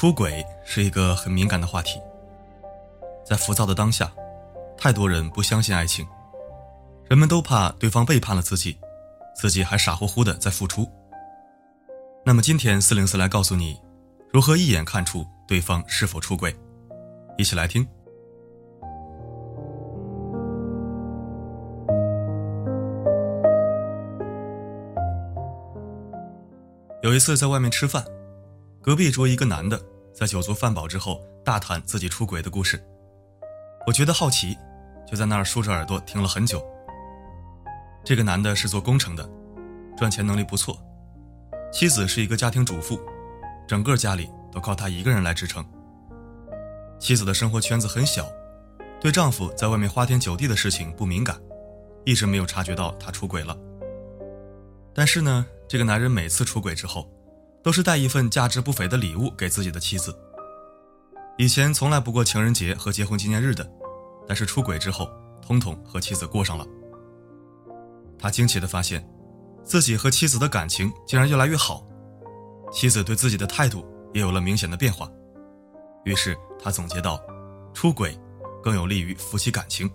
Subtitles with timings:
[0.00, 2.00] 出轨是一个很敏感的话题，
[3.24, 4.08] 在浮躁的当下，
[4.76, 6.06] 太多人不相信爱情，
[7.10, 8.78] 人们都怕对方背叛了自己，
[9.34, 10.88] 自己还傻乎乎的在付出。
[12.24, 13.76] 那么今天四零四来告诉你，
[14.32, 16.54] 如何一眼看出对方是否出轨，
[17.36, 17.84] 一起来听。
[27.02, 28.04] 有一次在外面吃饭。
[28.80, 29.78] 隔壁桌一个男的
[30.18, 32.84] 在酒足饭饱之后大谈自己出轨的故事，
[33.86, 34.58] 我觉得好奇，
[35.06, 36.60] 就在那儿竖着耳朵听了很久。
[38.02, 39.30] 这个男的是做工程的，
[39.96, 40.76] 赚钱能力不错，
[41.72, 43.00] 妻子是一个家庭主妇，
[43.68, 45.64] 整个家里都靠他一个人来支撑。
[46.98, 48.26] 妻子的生活圈子很小，
[49.00, 51.40] 对丈夫在外面花天酒地的事情不敏感，
[52.04, 53.56] 一直没有察觉到他出轨了。
[54.92, 57.08] 但是呢，这个男人每次出轨之后。
[57.62, 60.16] 都是带一份价值不菲的礼物给自己的妻子。
[61.36, 63.68] 以前从来不过情人节和结婚纪念日的，
[64.26, 65.08] 但是出轨之后，
[65.40, 66.66] 统统和妻子过上了。
[68.18, 69.08] 他惊奇地发现，
[69.62, 71.86] 自己和妻子的感情竟然越来越好，
[72.72, 75.08] 妻子对自己的态度也有了明显的变化。
[76.04, 77.20] 于是他总结道：
[77.72, 78.18] 出轨
[78.62, 79.88] 更有利于夫妻感情。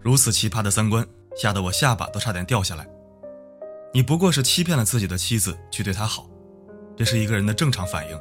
[0.00, 2.88] 如此奇葩的三观，吓得我下巴都差点掉下来。
[3.94, 6.26] 你不过是欺骗了自己的妻子去对她好，
[6.96, 8.18] 这是一个人的正常反应，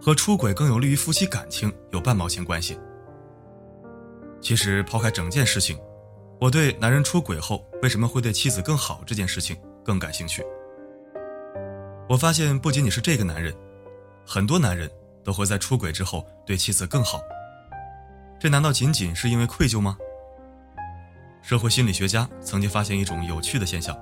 [0.00, 2.78] 和出轨更有利于夫妻感情有半毛钱关系。
[4.40, 5.76] 其实抛开整件事情，
[6.40, 10.44] 我对男人出轨后为什么会对妻子更好这件事情更感兴趣。
[12.08, 13.52] 我发现不仅仅是这个男人，
[14.24, 14.88] 很多男人
[15.24, 17.20] 都会在出轨之后对妻子更好，
[18.38, 19.98] 这难道仅仅是因为愧疚吗？
[21.42, 23.98] 社会心理学家曾经发现一种有趣的现象。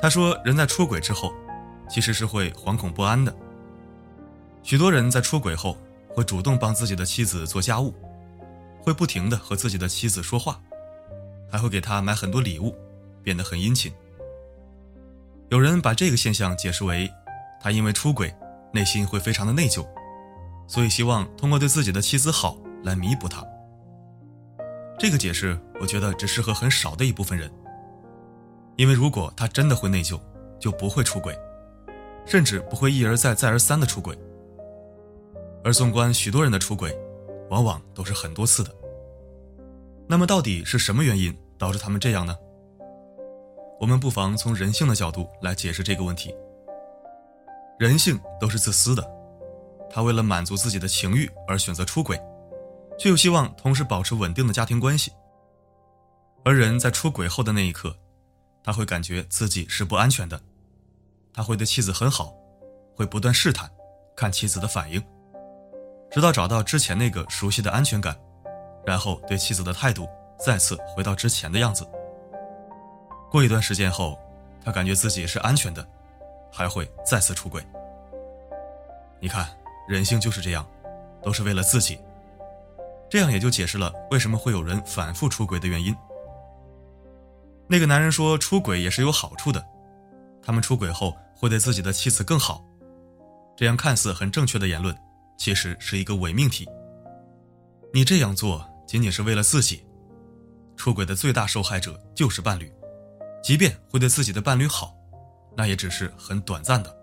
[0.00, 1.32] 他说：“人在出轨之后，
[1.90, 3.34] 其实是会惶恐不安的。
[4.62, 5.76] 许多人在出轨后，
[6.14, 7.92] 会主动帮自己的妻子做家务，
[8.80, 10.60] 会不停的和自己的妻子说话，
[11.50, 12.76] 还会给她买很多礼物，
[13.24, 13.92] 变得很殷勤。
[15.48, 17.12] 有人把这个现象解释为，
[17.60, 18.32] 他因为出轨，
[18.72, 19.84] 内心会非常的内疚，
[20.68, 23.44] 所以希望通过对自己的妻子好来弥补他。
[24.96, 27.50] 这个解释，我觉得只适合很少的一部分人。”
[28.78, 30.20] 因为如果他真的会内疚，
[30.60, 31.36] 就不会出轨，
[32.24, 34.16] 甚至不会一而再、再而三的出轨。
[35.64, 36.96] 而纵观许多人的出轨，
[37.50, 38.72] 往往都是很多次的。
[40.06, 42.36] 那么，到底是什么原因导致他们这样呢？
[43.80, 46.32] 我们不妨从人性的角度来解释这个问题。
[47.80, 49.04] 人性都是自私的，
[49.90, 52.16] 他为了满足自己的情欲而选择出轨，
[52.96, 55.10] 却又希望同时保持稳定的家庭关系。
[56.44, 57.92] 而人在出轨后的那一刻。
[58.68, 60.38] 他会感觉自己是不安全的，
[61.32, 62.34] 他会对妻子很好，
[62.94, 63.66] 会不断试探，
[64.14, 65.02] 看妻子的反应，
[66.10, 68.14] 直到找到之前那个熟悉的安全感，
[68.84, 70.06] 然后对妻子的态度
[70.38, 71.82] 再次回到之前的样子。
[73.30, 74.20] 过一段时间后，
[74.62, 75.82] 他感觉自己是安全的，
[76.52, 77.66] 还会再次出轨。
[79.18, 79.48] 你看，
[79.88, 80.68] 人性就是这样，
[81.22, 81.98] 都是为了自己。
[83.08, 85.96] 这样也就解释了为什么会有人反复出轨的原因。
[87.70, 89.62] 那个男人说：“出轨也是有好处的，
[90.42, 92.64] 他们出轨后会对自己的妻子更好。”
[93.56, 94.96] 这样看似很正确的言论，
[95.36, 96.66] 其实是一个伪命题。
[97.92, 99.84] 你这样做仅仅是为了自己，
[100.76, 102.72] 出轨的最大受害者就是伴侣，
[103.42, 104.94] 即便会对自己的伴侣好，
[105.56, 106.96] 那也只是很短暂的。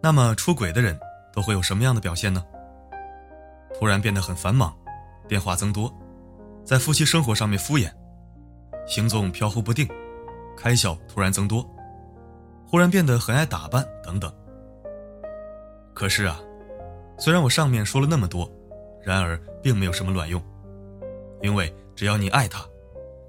[0.00, 0.98] 那么，出轨的人
[1.32, 2.44] 都会有什么样的表现呢？
[3.78, 4.74] 突然变得很繁忙。
[5.32, 5.90] 变化增多，
[6.62, 7.90] 在夫妻生活上面敷衍，
[8.86, 9.88] 行踪飘忽不定，
[10.58, 11.66] 开销突然增多，
[12.66, 14.30] 忽然变得很爱打扮等等。
[15.94, 16.38] 可是啊，
[17.16, 18.46] 虽然我上面说了那么多，
[19.02, 20.38] 然而并没有什么卵用，
[21.40, 22.62] 因为只要你爱他，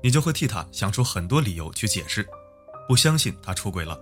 [0.02, 2.28] 你就会替他想出很多理由去解释，
[2.86, 3.98] 不相信他出轨了，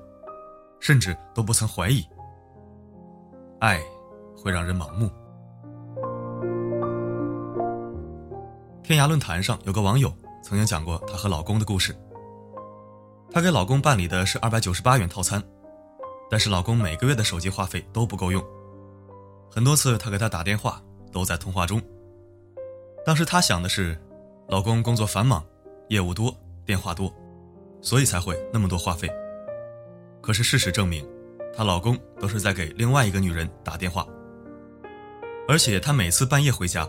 [0.79, 2.03] 甚至都不曾怀疑。
[3.59, 3.79] 爱
[4.35, 5.07] 会让人盲目。
[8.91, 11.95] 天涯论坛上有个网友曾经讲过她和老公的故事。
[13.31, 15.41] 她给老公办理的是二百九十八元套餐，
[16.29, 18.43] 但是老公每个月的手机话费都不够用，
[19.49, 21.81] 很多次她给他打电话都在通话中。
[23.05, 23.97] 当时她想的是，
[24.49, 25.41] 老公工作繁忙，
[25.87, 26.35] 业务多，
[26.65, 27.09] 电话多，
[27.81, 29.09] 所以才会那么多话费。
[30.21, 31.07] 可是事实证明，
[31.55, 34.05] 她老公都是在给另外一个女人打电话，
[35.47, 36.85] 而且她每次半夜回家。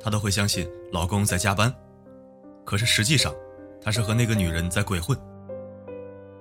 [0.00, 1.74] 她都会相信老公在加班，
[2.64, 3.34] 可是实际上，
[3.80, 5.18] 她是和那个女人在鬼混。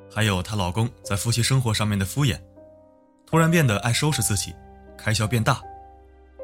[0.09, 2.39] 还有她老公在夫妻生活上面的敷衍，
[3.25, 4.55] 突然变得爱收拾自己，
[4.97, 5.61] 开销变大，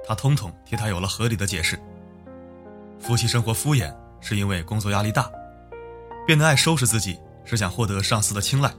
[0.05, 1.79] 她通通替他有了合理的解释。
[2.99, 5.31] 夫妻生活敷衍是因为工作压力大，
[6.25, 8.73] 变得爱收拾自己是想获得上司的青睐，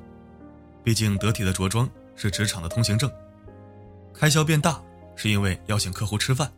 [0.82, 3.10] 毕竟得体的着装是职场的通行证。
[4.12, 4.80] 开销变大
[5.16, 6.50] 是因为邀请客户吃饭。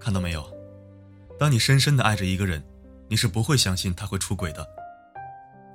[0.00, 0.44] 看到没有？
[1.38, 2.60] 当你深深的爱着一个人，
[3.08, 4.66] 你是不会相信他会出轨的，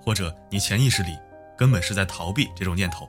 [0.02, 1.18] 或者你潜意识里
[1.58, 3.08] 根本是在逃避这种念头。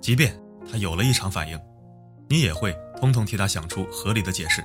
[0.00, 0.34] 即便
[0.70, 1.60] 他有了异常反应，
[2.28, 4.64] 你也会通通替他想出合理的解释。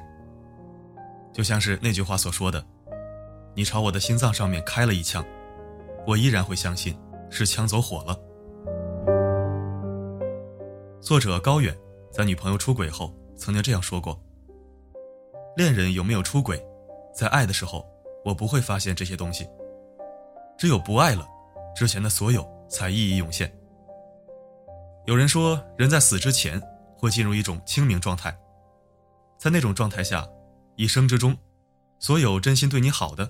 [1.33, 2.65] 就像是那句话所说的
[3.55, 5.25] ：“你朝我的心脏上面开了一枪，
[6.05, 6.95] 我依然会相信
[7.29, 8.17] 是枪走火了。”
[11.01, 11.75] 作者高远
[12.11, 14.17] 在女朋友出轨后曾经这样说过
[15.55, 16.63] ：“恋人有没有出轨，
[17.13, 17.87] 在爱的时候，
[18.25, 19.47] 我不会发现这些东西。
[20.57, 21.27] 只有不爱了，
[21.75, 23.51] 之前的所有才一一涌现。”
[25.05, 26.61] 有人说，人在死之前
[26.97, 28.35] 会进入一种清明状态，
[29.37, 30.27] 在那种状态下。
[30.75, 31.37] 一生之中，
[31.99, 33.29] 所有真心对你好的，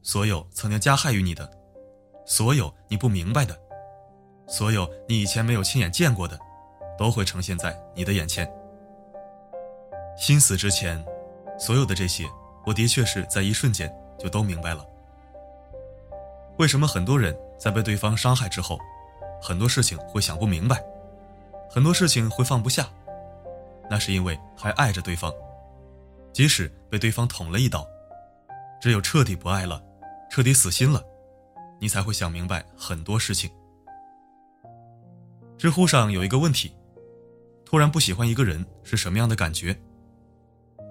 [0.00, 1.50] 所有曾经加害于你的，
[2.24, 3.54] 所有你不明白的，
[4.46, 6.38] 所有你以前没有亲眼见过的，
[6.96, 8.50] 都会呈现在你的眼前。
[10.16, 11.04] 心死之前，
[11.58, 12.24] 所有的这些，
[12.64, 14.86] 我的确是在一瞬间就都明白了。
[16.58, 18.78] 为什么很多人在被对方伤害之后，
[19.42, 20.82] 很多事情会想不明白，
[21.70, 22.88] 很多事情会放不下？
[23.90, 25.32] 那是因为还爱着对方。
[26.32, 27.86] 即使被对方捅了一刀，
[28.80, 29.82] 只有彻底不爱了，
[30.30, 31.02] 彻底死心了，
[31.80, 33.50] 你才会想明白很多事情。
[35.56, 36.72] 知乎上有一个问题：
[37.64, 39.76] 突然不喜欢一个人是什么样的感觉？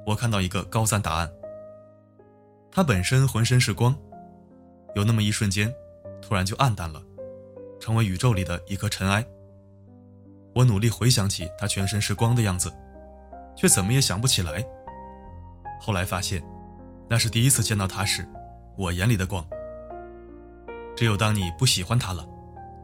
[0.08, 1.30] 我看到一个高赞答案：
[2.72, 3.94] 他本身浑身是光，
[4.96, 5.70] 有那么一瞬间，
[6.22, 7.04] 突然就暗淡了，
[7.78, 9.22] 成为宇宙里的一颗尘埃。
[10.56, 12.72] 我努力回想起他全身是光的样子，
[13.54, 14.66] 却怎么也想不起来。
[15.78, 16.42] 后来发现，
[17.10, 18.26] 那是第一次见到他时，
[18.78, 19.46] 我眼里的光。
[20.96, 22.26] 只有当你不喜欢他了，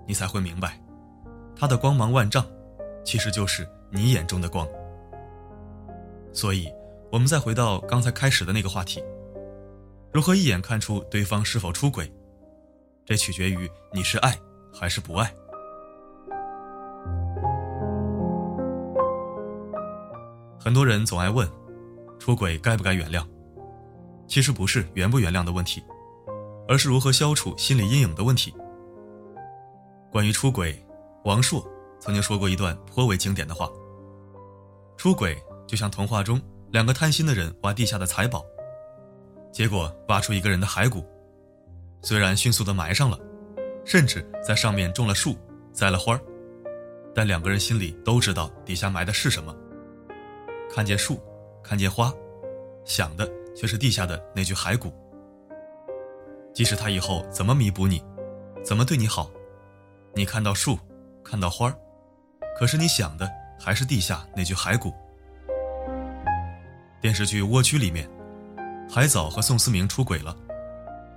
[0.05, 0.77] 你才会明白，
[1.55, 2.45] 他的光芒万丈，
[3.05, 4.67] 其实就是你眼中的光。
[6.33, 6.67] 所以，
[7.13, 8.99] 我们再回到刚才开始的那个话题：
[10.11, 12.11] 如何一眼看出对方是否出轨？
[13.05, 14.35] 这取决于你是爱
[14.73, 15.31] 还是不爱。
[20.59, 21.47] 很多人总爱问。
[22.19, 23.23] 出轨该不该原谅？
[24.27, 25.83] 其实不是原不原谅的问题，
[26.67, 28.51] 而是如何消除心理阴影的问题。
[30.09, 30.83] 关于出轨，
[31.25, 31.63] 王朔
[31.99, 33.69] 曾经说过一段颇为经典的话：
[34.97, 35.37] 出轨
[35.67, 36.41] 就像童话中
[36.73, 38.43] 两个贪心的人挖地下的财宝，
[39.51, 41.05] 结果挖出一个人的骸骨，
[42.01, 43.19] 虽然迅速的埋上了，
[43.85, 45.37] 甚至在上面种了树，
[45.71, 46.19] 栽了花
[47.13, 49.55] 但两个人心里都知道底下埋的是什么。
[50.73, 51.21] 看见树。
[51.63, 52.11] 看见花，
[52.83, 54.91] 想的却是地下的那具骸骨。
[56.53, 58.03] 即使他以后怎么弥补你，
[58.65, 59.31] 怎么对你好，
[60.13, 60.77] 你看到树，
[61.23, 61.73] 看到花
[62.57, 64.91] 可是你想的还是地下那具骸骨。
[67.03, 68.09] 电视剧《蜗居》里面，
[68.89, 70.33] 海藻和宋思明出轨了，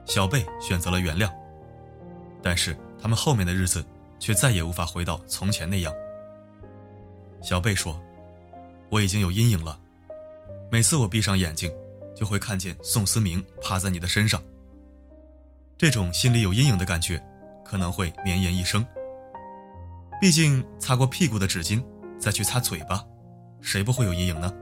[0.05, 1.33] 小贝选择了原谅，
[2.43, 3.87] 但是他们后面的日子
[4.19, 5.95] 却再也无法回到从前那样。
[7.41, 8.03] 小贝说
[8.91, 9.79] ：“我已经有阴影了。”
[10.73, 11.73] 每次我闭上眼睛，
[12.17, 14.43] 就会看见宋思明趴在你的身上。
[15.79, 17.25] 这种心里有阴影的感觉，
[17.65, 18.85] 可能会绵延一生。
[20.21, 21.81] 毕竟擦过屁股的纸巾，
[22.19, 23.07] 再去擦嘴巴，
[23.61, 24.53] 谁不会有阴影呢？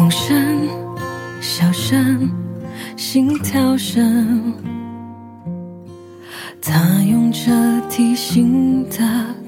[0.00, 0.66] 风声、
[1.42, 2.26] 笑声、
[2.96, 4.54] 心跳声，
[6.62, 6.72] 他
[7.06, 7.50] 用着
[7.90, 8.96] 提醒的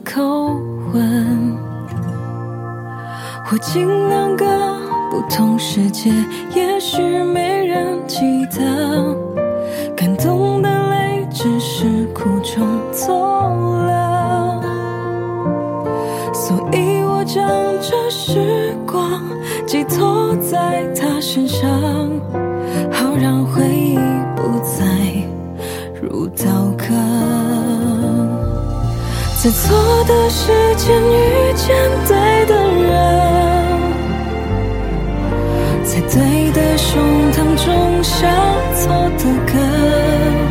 [0.05, 0.55] 口
[0.93, 1.57] 吻，
[3.47, 4.45] 或经两个
[5.11, 6.13] 不同世界，
[6.55, 8.21] 也许没人记
[8.55, 9.17] 得，
[9.97, 13.49] 感动的泪只是苦中作
[13.87, 14.61] 乐，
[16.35, 17.72] 所以我将
[18.13, 19.23] 时光
[19.67, 21.67] 寄托在他身上，
[22.93, 23.97] 好让回忆
[24.37, 24.85] 不再
[26.01, 26.45] 如刀
[26.77, 26.85] 割。
[29.43, 31.75] 在错的时间遇见
[32.07, 32.93] 对的人，
[35.83, 37.03] 在对的胸
[37.33, 38.29] 膛种下
[38.75, 40.42] 错的根。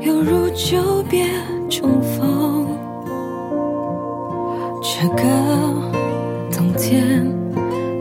[0.00, 1.26] 犹如久别
[1.68, 2.66] 重逢。
[4.82, 5.22] 这个
[6.50, 7.26] 冬天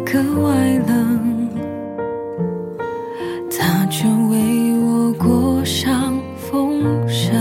[0.05, 0.53] 格外
[0.87, 1.49] 冷，
[3.49, 7.33] 他却为我过上风声。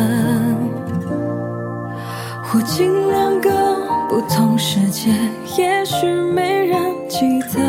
[2.42, 3.50] 或经两个
[4.08, 5.10] 不同世界，
[5.58, 7.60] 也许没人记得，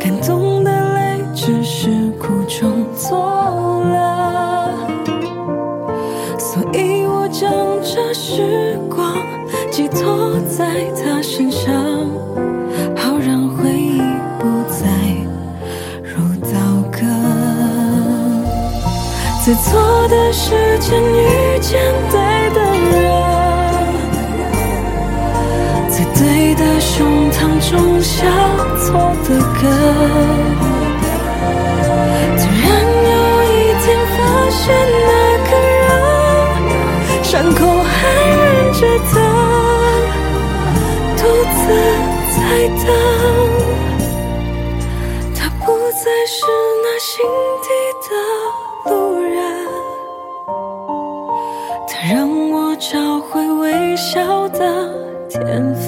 [0.00, 3.41] 感动的泪只是苦中作
[8.34, 9.14] 时光
[9.70, 10.64] 寄托在
[10.96, 11.70] 他身上，
[12.96, 14.00] 好让回忆
[14.38, 14.88] 不再
[16.02, 16.56] 如刀
[16.90, 16.96] 割。
[19.44, 21.78] 在错的时间遇见
[22.10, 22.16] 对
[22.54, 22.58] 的
[22.88, 22.90] 人，
[25.90, 27.36] 在对的胸膛
[27.70, 28.16] 种下
[28.78, 29.62] 错的根。
[32.38, 32.66] 突然
[33.10, 33.12] 有
[33.44, 33.44] 一
[33.82, 33.84] 天
[34.16, 34.62] 发现
[35.04, 35.10] 那
[35.50, 35.84] 个人，
[37.22, 37.60] 伤口
[38.82, 39.16] 值得，
[41.16, 41.22] 独
[41.54, 41.62] 自
[42.34, 42.42] 在
[42.82, 42.86] 等。
[45.36, 46.34] 他不再是
[46.82, 47.14] 那心
[47.62, 47.68] 底
[48.02, 48.10] 的
[48.90, 49.38] 路人，
[51.86, 52.16] 他让
[52.50, 54.58] 我找回微笑的
[55.28, 55.40] 天
[55.76, 55.86] 分。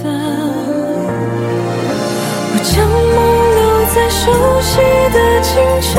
[2.52, 3.18] 我将梦
[3.56, 3.60] 留
[3.92, 4.22] 在熟
[4.60, 4.78] 悉
[5.12, 5.92] 的清晨，